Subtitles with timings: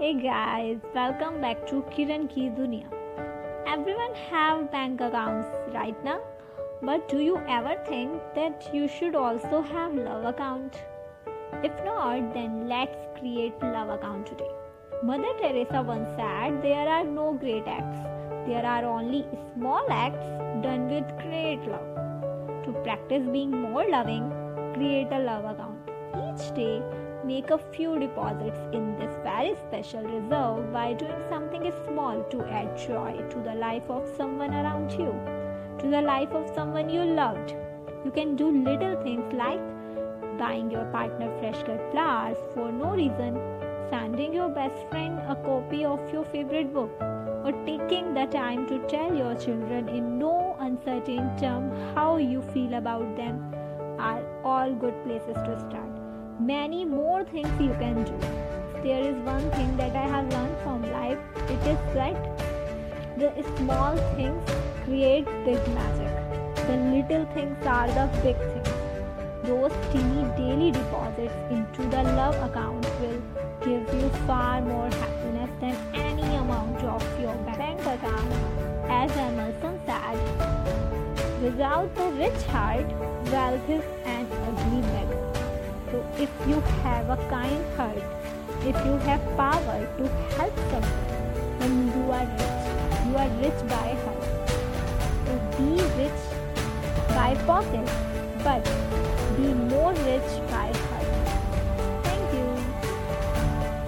[0.00, 2.86] Hey guys, welcome back to Kiran Ki Dunya.
[3.72, 6.20] Everyone have bank accounts right now,
[6.80, 10.78] but do you ever think that you should also have love account?
[11.62, 14.48] If not, then let's create love account today.
[15.02, 18.00] Mother Teresa once said there are no great acts.
[18.46, 20.30] There are only small acts
[20.62, 22.64] done with great love.
[22.64, 24.32] To practice being more loving,
[24.72, 25.76] create a love account.
[26.24, 26.82] Each day,
[27.22, 29.14] make a few deposits in this
[29.70, 34.90] special reserve by doing something small to add joy to the life of someone around
[34.90, 35.12] you,
[35.78, 37.54] to the life of someone you loved.
[38.04, 39.60] You can do little things like
[40.38, 43.38] buying your partner fresh cut flowers for no reason,
[43.90, 46.90] sending your best friend a copy of your favorite book,
[47.44, 52.74] or taking the time to tell your children in no uncertain term how you feel
[52.74, 53.54] about them
[54.00, 55.90] are all good places to start
[56.40, 58.49] many more things you can do.
[59.40, 62.16] One thing that I have learned from life it is that
[63.16, 64.50] the small things
[64.84, 66.12] create big magic.
[66.66, 68.68] The little things are the big things.
[69.44, 73.22] Those teeny daily deposits into the love account will
[73.64, 78.32] give you far more happiness than any amount of your bank account.
[78.90, 80.20] As Emerson said,
[81.42, 82.86] without a rich heart,
[83.32, 85.30] wealth is an ugly beggar.
[85.90, 87.99] So, if you have a kind heart,
[88.62, 92.60] if you have power to help someone, then you are rich.
[93.06, 94.24] You are rich by heart.
[95.26, 96.20] So, be rich
[97.08, 97.88] by pocket,
[98.44, 98.62] but
[99.36, 100.30] be more rich